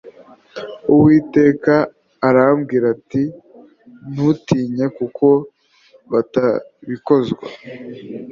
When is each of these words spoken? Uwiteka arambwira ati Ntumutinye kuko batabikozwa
Uwiteka 0.93 1.73
arambwira 2.27 2.85
ati 2.95 3.23
Ntumutinye 4.09 4.85
kuko 4.97 5.25
batabikozwa 6.11 7.45